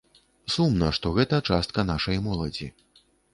[0.53, 2.71] Сумна, што гэта частка нашай моладзі.